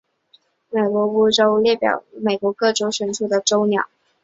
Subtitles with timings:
[0.71, 3.87] 美国州鸟列表列出了美国各州的选出州鸟。